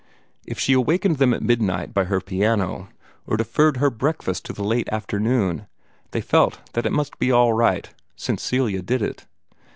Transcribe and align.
If 0.47 0.57
she 0.57 0.73
awakened 0.73 1.17
them 1.17 1.31
at 1.31 1.43
midnight 1.43 1.93
by 1.93 2.05
her 2.05 2.19
piano, 2.19 2.89
or 3.27 3.37
deferred 3.37 3.77
her 3.77 3.91
breakfast 3.91 4.43
to 4.45 4.53
the 4.53 4.63
late 4.63 4.89
afternoon, 4.91 5.67
they 6.09 6.21
felt 6.21 6.59
that 6.73 6.87
it 6.87 6.91
must 6.91 7.19
be 7.19 7.31
all 7.31 7.53
right, 7.53 7.87
since 8.15 8.41
Celia 8.41 8.81
did 8.81 9.03
it. 9.03 9.27